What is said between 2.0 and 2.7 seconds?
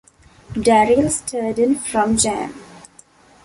Jam!